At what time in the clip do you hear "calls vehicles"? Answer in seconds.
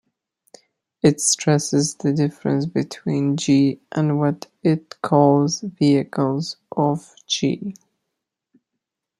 5.03-6.57